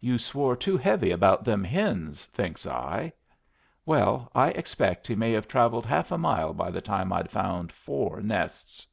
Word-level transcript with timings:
'You 0.00 0.18
swore 0.18 0.56
too 0.56 0.76
heavy 0.76 1.12
about 1.12 1.44
them 1.44 1.62
hens,' 1.62 2.24
thinks 2.26 2.66
I. 2.66 3.12
Well, 3.86 4.28
I 4.34 4.48
expect 4.48 5.06
he 5.06 5.14
may 5.14 5.30
have 5.30 5.46
travelled 5.46 5.86
half 5.86 6.10
a 6.10 6.18
mile 6.18 6.52
by 6.52 6.72
the 6.72 6.80
time 6.82 7.12
I'd 7.12 7.30
found 7.30 7.70
four 7.70 8.20
nests." 8.20 8.88